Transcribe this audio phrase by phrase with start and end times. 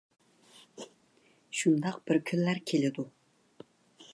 [1.59, 3.07] شۇنداق بىر كۈنلەر كېلىدۇ.